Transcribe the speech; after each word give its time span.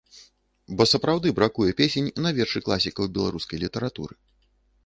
Бо 0.77 0.85
сапраўды 0.93 1.33
бракуе 1.39 1.69
песень 1.81 2.09
на 2.27 2.31
вершы 2.39 2.65
класікаў 2.69 3.13
беларускай 3.19 3.57
літаратуры. 3.67 4.13